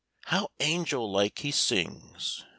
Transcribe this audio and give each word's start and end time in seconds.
"How 0.25 0.49
angel 0.59 1.11
like 1.11 1.37
he 1.37 1.51
sings!" 1.51 2.43